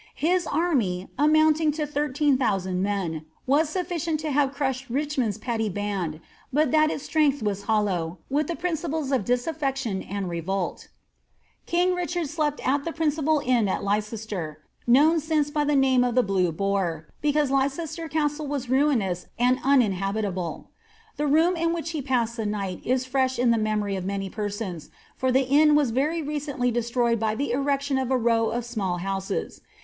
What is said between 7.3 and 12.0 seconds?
was hollow, with the principles of disafieo tion and revolt King